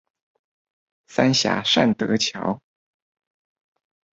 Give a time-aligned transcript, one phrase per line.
[1.05, 2.59] 三峽善德橋